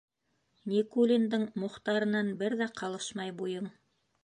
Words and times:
Никулиндың 0.71 1.43
Мухтарынан 1.65 2.33
бер 2.41 2.57
ҙә 2.65 2.71
ҡалышмай 2.83 3.37
буйың. 3.43 3.71